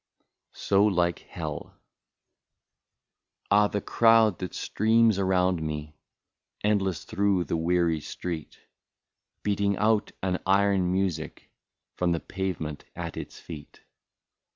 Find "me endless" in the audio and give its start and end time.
5.61-7.03